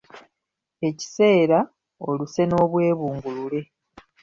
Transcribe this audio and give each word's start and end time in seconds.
Ekiseera, 0.87 1.59
oluse 2.07 2.41
n’obwebungulule 2.47 3.59